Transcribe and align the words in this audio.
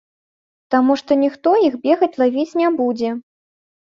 Таму 0.75 0.93
што 1.01 1.17
ніхто 1.23 1.49
іх 1.67 1.77
бегаць 1.85 2.11
лавіць 2.21 2.57
не 2.61 2.69
будзе. 2.79 3.09